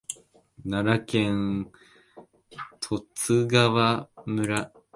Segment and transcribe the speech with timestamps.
[0.65, 1.71] 奈良県
[2.79, 4.71] 十津川村